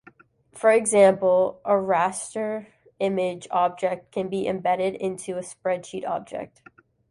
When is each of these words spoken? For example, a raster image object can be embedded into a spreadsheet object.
For 0.53 0.71
example, 0.71 1.61
a 1.63 1.73
raster 1.73 2.65
image 2.97 3.47
object 3.51 4.11
can 4.11 4.29
be 4.29 4.47
embedded 4.47 4.95
into 4.95 5.37
a 5.37 5.41
spreadsheet 5.43 6.07
object. 6.07 6.63